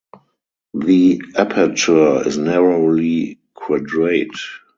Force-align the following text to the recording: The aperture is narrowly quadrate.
The 0.73 1.21
aperture 1.37 2.27
is 2.27 2.35
narrowly 2.35 3.37
quadrate. 3.53 4.31